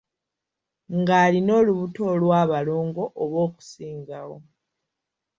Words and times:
Ng'alina 0.99 1.51
olubuto 1.61 2.01
olw'abalongo 2.13 3.03
oba 3.23 3.37
okusingawo 3.47 4.35